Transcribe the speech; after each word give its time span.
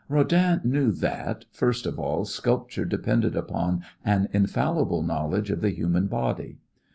Rodin 0.09 0.61
knew 0.63 0.91
that, 0.93 1.45
first 1.51 1.85
of 1.85 1.99
all, 1.99 2.25
sculpture 2.25 2.85
depended 2.85 3.35
upon 3.35 3.83
an 4.03 4.29
infallible 4.33 5.03
knowledge 5.03 5.51
of 5.51 5.61
the 5.61 5.69
human 5.69 6.07
body. 6.07 6.57